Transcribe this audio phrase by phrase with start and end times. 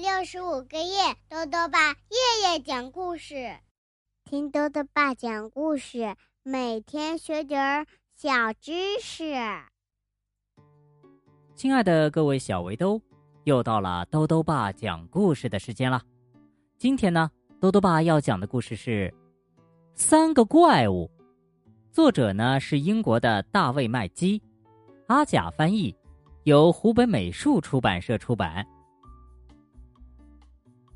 [0.00, 3.54] 六十五个夜，豆豆爸夜夜讲故事，
[4.24, 9.34] 听豆豆爸讲故事，每天学点儿小知识。
[11.54, 12.98] 亲爱的各位小围兜，
[13.44, 16.00] 又到了豆豆爸讲故事的时间了。
[16.78, 17.30] 今天呢，
[17.60, 19.12] 豆豆爸要讲的故事是
[19.94, 21.10] 《三个怪物》，
[21.92, 24.42] 作者呢是英国的大卫麦基，
[25.08, 25.94] 阿甲翻译，
[26.44, 28.66] 由湖北美术出版社出版。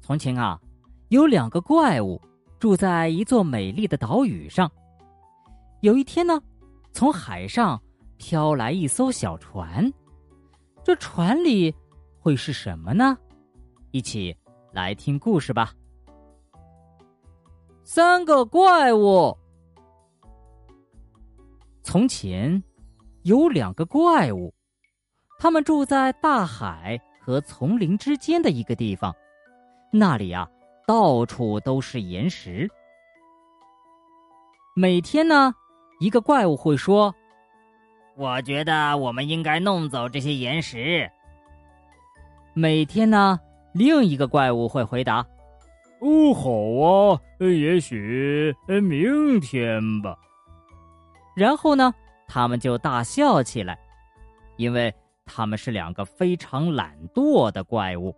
[0.06, 0.60] 从前啊，
[1.08, 2.20] 有两个怪物
[2.58, 4.70] 住在一座美丽的岛屿上。
[5.80, 6.38] 有一天呢，
[6.92, 7.82] 从海上
[8.18, 9.90] 飘来一艘小船，
[10.82, 11.74] 这船里
[12.20, 13.16] 会是什么呢？
[13.92, 14.36] 一起
[14.72, 15.72] 来听故事吧。
[17.82, 19.34] 三个怪物。
[21.82, 22.62] 从前
[23.22, 24.52] 有两个怪物，
[25.38, 29.10] 他们住在大海和丛林之间的一个地方。
[29.96, 30.48] 那里啊，
[30.88, 32.68] 到处都是岩石。
[34.74, 35.54] 每天呢，
[36.00, 37.14] 一个怪物会说
[38.18, 41.08] ：“我觉得我们应该弄走这些岩石。”
[42.54, 43.38] 每天呢，
[43.72, 45.24] 另一个怪物会回答
[46.02, 46.50] ：“哦，好
[47.14, 50.18] 啊，也许明天吧。”
[51.36, 51.94] 然后呢，
[52.26, 53.78] 他们就大笑起来，
[54.56, 54.92] 因为
[55.24, 58.12] 他们是两个非常懒惰的怪物。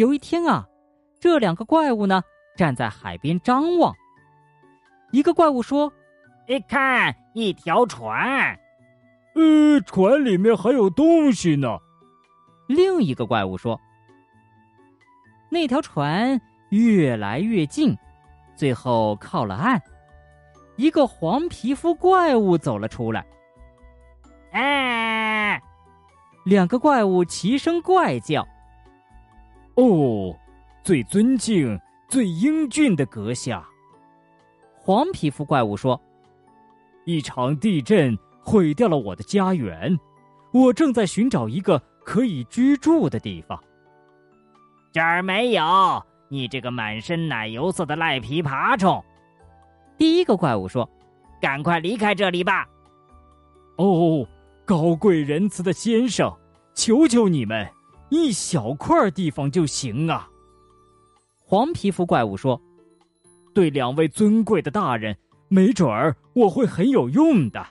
[0.00, 0.66] 有一天啊，
[1.20, 2.22] 这两个怪物呢
[2.56, 3.94] 站在海边张望。
[5.12, 5.92] 一个怪物说
[6.48, 8.58] ：“你看，一条船。
[9.36, 11.76] ”“呃，船里面还有东西呢。”
[12.66, 13.78] 另一个怪物说。
[15.50, 17.94] 那条船越来越近，
[18.56, 19.78] 最后靠了岸。
[20.76, 23.26] 一个黄皮肤怪物走了出来。
[24.52, 25.62] “哎！”
[26.46, 28.48] 两个怪物齐声怪叫。
[29.76, 30.36] 哦，
[30.82, 33.66] 最尊敬、最英俊的阁下，
[34.76, 36.00] 黄皮肤怪物说
[37.06, 39.98] ：“一场地震毁掉了我的家园，
[40.52, 43.58] 我正在寻找一个可以居住的地方。”
[44.92, 49.02] 这儿没有，你这个满身奶油色的赖皮爬虫！
[49.96, 50.88] 第一个怪物说
[51.40, 52.66] ：“赶快离开这里吧！”
[53.78, 54.26] 哦，
[54.64, 56.36] 高贵仁慈的先生，
[56.74, 57.66] 求求你们！
[58.10, 60.28] 一小块地方就行啊。
[61.38, 62.60] 黄皮肤怪物说
[63.54, 65.16] ：“对两位尊贵的大人，
[65.48, 67.66] 没准儿我会很有用的。”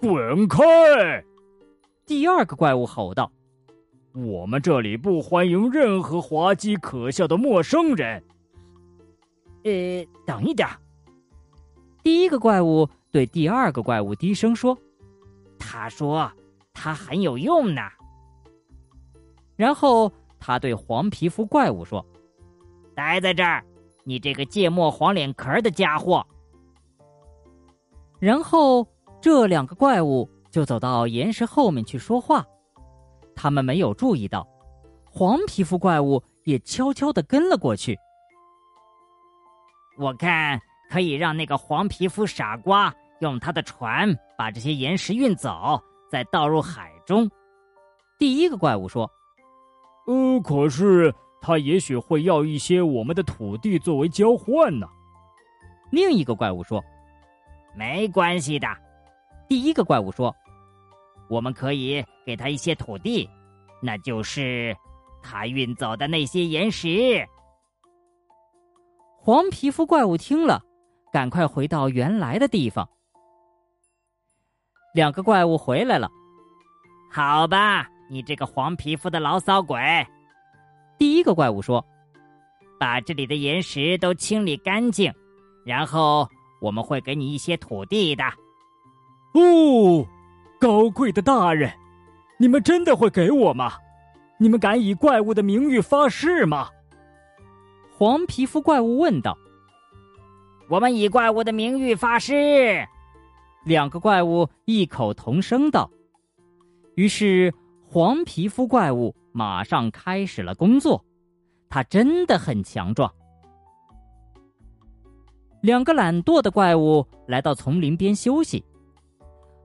[0.00, 0.64] 滚开！
[2.06, 3.30] 第二个怪物吼道
[4.14, 8.22] ：“我们这里不欢迎任何滑稽可笑的陌生人。”
[9.64, 10.68] 呃，等一点。
[12.02, 14.76] 第一个怪物对第二个怪物低声说
[15.56, 16.32] ：“他说
[16.72, 17.80] 他很有用呢。”
[19.54, 22.04] 然后他对黄皮肤怪物说
[22.96, 23.62] ：“待在这儿，
[24.02, 26.26] 你这个芥末黄脸壳的家伙。”
[28.18, 28.86] 然后
[29.20, 32.44] 这两个怪物就走到岩石后面去说话。
[33.36, 34.46] 他们没有注意到，
[35.04, 37.96] 黄皮肤怪物也悄悄的跟了过去。
[39.98, 45.80] 我看可以让那个黄皮肤傻瓜用他的船把这些岩石运走，
[46.10, 47.30] 再倒入海中。
[48.18, 49.08] 第一个怪物说。
[50.06, 54.86] 呃，可是他也许会要一些我们的土地作为交换呢。
[55.90, 56.82] 另一个怪物说
[57.76, 58.66] ：“没关系的。”
[59.48, 60.34] 第一个怪物说
[61.28, 63.28] ：“我们可以给他一些土地，
[63.82, 64.76] 那就是
[65.22, 67.26] 他运走的那些岩石。”
[69.20, 70.62] 黄皮肤怪物听了，
[71.12, 72.88] 赶快回到原来的地方。
[74.94, 76.10] 两个怪物回来了，
[77.12, 77.88] 好吧。
[78.12, 80.06] 你这个黄皮肤的牢骚鬼！
[80.98, 81.82] 第一个怪物说
[82.78, 85.10] ：“把这里的岩石都清理干净，
[85.64, 86.28] 然后
[86.60, 88.22] 我们会给你一些土地的。”
[89.32, 90.06] 哦，
[90.60, 91.72] 高贵的大人，
[92.38, 93.72] 你们真的会给我吗？
[94.36, 96.68] 你们敢以怪物的名誉发誓吗？
[97.96, 99.34] 黄皮肤怪物问道。
[100.68, 102.86] “我们以怪物的名誉发誓。”
[103.64, 105.90] 两个怪物异口同声道。
[106.94, 107.50] 于是。
[107.94, 111.04] 黄皮肤怪物马上开始了工作，
[111.68, 113.12] 它真的很强壮。
[115.60, 118.64] 两个懒惰的怪物来到丛林边休息。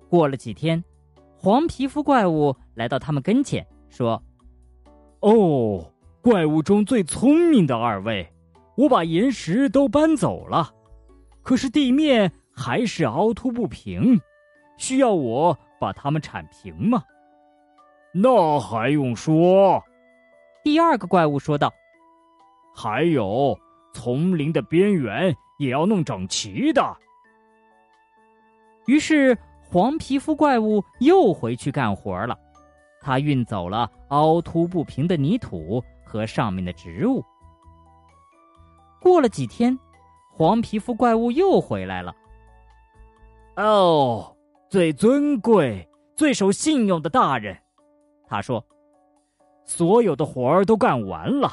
[0.09, 0.83] 过了几天，
[1.37, 4.21] 黄皮肤怪物来到他们跟前，说
[5.23, 8.29] ：“哦，怪物中最聪明的二位，
[8.75, 10.73] 我把岩石都搬走了，
[11.41, 14.19] 可是地面还是凹凸不平，
[14.77, 17.01] 需要我把它们铲平吗？”
[18.19, 19.83] 那还用说？
[20.63, 21.71] 第二个怪物说道。
[22.73, 23.57] 还有，
[23.93, 26.97] 丛林的边缘也要弄整齐的。
[28.87, 32.37] 于是，黄皮肤怪物又回去干活了。
[33.01, 37.23] 他运走了凹凸不平的泥土和上面的植物。
[38.99, 39.77] 过了几天，
[40.31, 42.15] 黄皮肤怪物又回来了。
[43.57, 44.35] 哦，
[44.69, 47.57] 最尊贵、最守信用的大人，
[48.27, 48.63] 他说
[49.65, 51.51] ：“所有的活儿都干完了，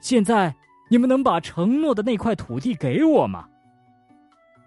[0.00, 0.54] 现在
[0.90, 3.48] 你们能把承诺的那块土地给我吗？”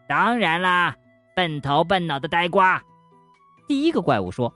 [0.10, 0.96] 当然啦。
[1.36, 2.82] 笨头笨脑的呆瓜，
[3.68, 4.52] 第一个怪物说：“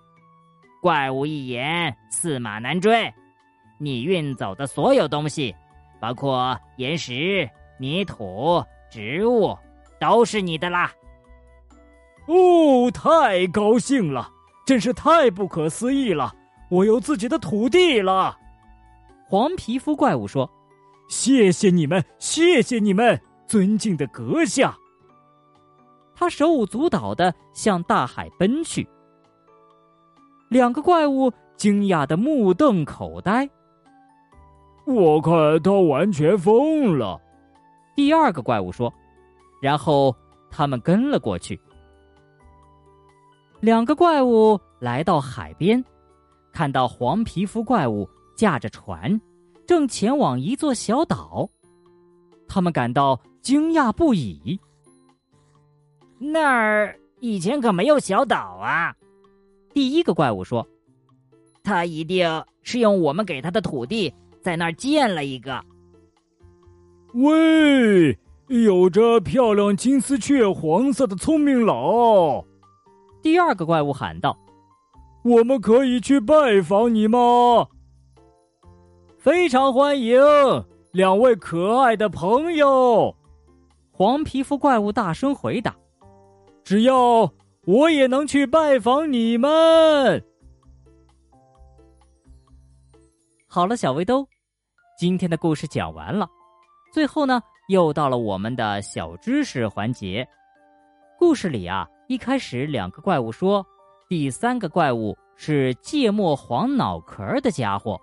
[0.81, 3.13] 怪物一言，驷马难追。
[3.77, 5.55] 你运走的所有东西，
[5.99, 7.47] 包括岩石、
[7.79, 9.55] 泥土、植物，
[9.99, 10.91] 都是你的啦。”
[12.25, 14.27] 哦，太高兴了，
[14.65, 16.33] 真是太不可思议了！
[16.71, 18.37] 我有自己的土地了。
[19.27, 20.49] 黄皮肤怪物说
[21.09, 24.73] ：“谢谢你们，谢谢你们，尊敬的阁下。”
[26.15, 28.87] 他手舞足蹈的向大海奔去。
[30.49, 33.49] 两个怪物惊讶的目瞪口呆。
[34.85, 37.19] 我看他完全疯了，
[37.95, 38.91] 第二个怪物说。
[39.61, 40.15] 然后
[40.49, 41.59] 他们跟了过去。
[43.59, 45.83] 两个怪物来到海边，
[46.51, 49.19] 看到黄皮肤怪物驾着船，
[49.65, 51.49] 正前往一座小岛。
[52.47, 54.59] 他们感到惊讶不已。
[56.19, 58.93] 那儿以前可没有小岛啊！
[59.73, 60.67] 第一个怪物说
[61.63, 65.63] ：“他一定是用我们给他的土地在那儿建了一个。”
[67.13, 68.17] 喂，
[68.47, 72.43] 有着漂亮金丝雀黄色的聪明佬！
[73.21, 74.37] 第二个怪物喊道
[75.23, 77.67] ：“我们可以去拜访你吗？”
[79.17, 80.19] 非常欢迎
[80.91, 83.15] 两位可爱的朋友！
[83.91, 85.75] 黄皮肤怪物大声回答。
[86.63, 87.31] 只要
[87.65, 90.23] 我也能去拜访你们。
[93.47, 94.27] 好了，小围兜，
[94.97, 96.27] 今天的故事讲完了。
[96.91, 100.27] 最后呢，又到了我们的小知识环节。
[101.19, 103.63] 故事里啊，一开始两个怪物说，
[104.11, 107.97] 第三个怪物是芥末黄脑壳的家伙。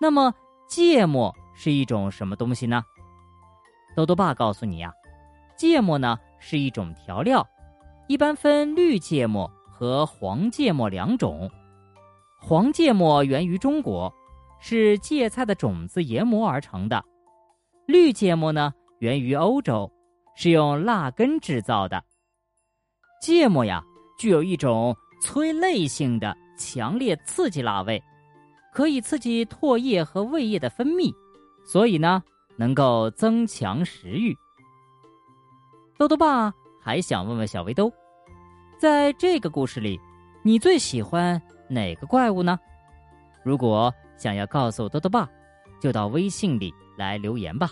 [0.00, 0.32] 那么，
[0.66, 2.82] 芥末是一种什么东西呢？
[3.94, 4.90] 豆豆爸告诉你呀，
[5.54, 7.46] 芥末呢是一种调料。
[8.08, 11.50] 一般分绿芥末和黄芥末两种。
[12.40, 14.10] 黄芥末源于中国，
[14.60, 17.02] 是芥菜的种子研磨而成的；
[17.86, 19.92] 绿芥末呢，源于欧洲，
[20.34, 22.02] 是用蜡根制造的。
[23.20, 23.84] 芥末呀，
[24.18, 28.02] 具有一种催泪性的强烈刺激辣味，
[28.74, 31.10] 可以刺激唾液和胃液的分泌，
[31.64, 32.22] 所以呢，
[32.58, 34.36] 能够增强食欲。
[35.96, 36.52] 豆豆爸。
[36.86, 37.90] 还想问问小围兜，
[38.78, 39.98] 在这个故事里，
[40.42, 42.60] 你最喜欢哪个怪物呢？
[43.42, 45.26] 如果想要告诉豆豆爸，
[45.80, 47.70] 就到微信里来留言吧。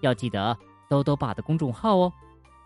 [0.00, 0.56] 要记得
[0.88, 2.10] 豆豆爸的公众号哦，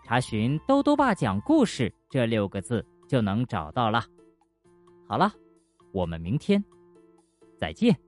[0.05, 4.01] 查询“豆豆爸讲故事”这六个字就能找到了。
[5.11, 5.33] 好了，
[5.91, 6.63] 我们明天
[7.59, 7.99] 再见。